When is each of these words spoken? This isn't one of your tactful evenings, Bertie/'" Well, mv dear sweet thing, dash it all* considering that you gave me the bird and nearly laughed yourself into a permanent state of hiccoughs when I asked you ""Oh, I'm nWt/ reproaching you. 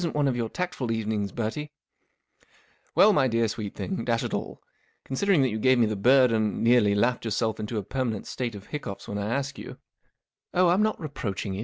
This 0.01 0.05
isn't 0.07 0.15
one 0.15 0.27
of 0.27 0.35
your 0.35 0.49
tactful 0.49 0.89
evenings, 0.91 1.31
Bertie/'" 1.31 1.69
Well, 2.95 3.13
mv 3.13 3.29
dear 3.29 3.47
sweet 3.47 3.75
thing, 3.75 4.03
dash 4.03 4.23
it 4.23 4.33
all* 4.33 4.59
considering 5.03 5.43
that 5.43 5.49
you 5.51 5.59
gave 5.59 5.77
me 5.77 5.85
the 5.85 5.95
bird 5.95 6.31
and 6.31 6.63
nearly 6.63 6.95
laughed 6.95 7.23
yourself 7.23 7.59
into 7.59 7.77
a 7.77 7.83
permanent 7.83 8.25
state 8.25 8.55
of 8.55 8.65
hiccoughs 8.69 9.07
when 9.07 9.19
I 9.19 9.29
asked 9.31 9.59
you 9.59 9.77
""Oh, 10.55 10.69
I'm 10.69 10.81
nWt/ 10.83 10.95
reproaching 10.99 11.53
you. 11.53 11.59